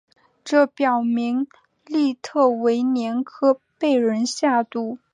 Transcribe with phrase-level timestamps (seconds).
[0.43, 1.45] 这表明
[1.85, 4.97] 利特维年科被人下毒。